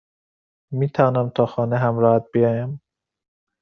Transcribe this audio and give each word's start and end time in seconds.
میتوانم 0.77 1.27
تا 1.35 1.45
خانه 1.45 1.77
همراهت 1.85 2.25
بیایم؟ 2.33 2.79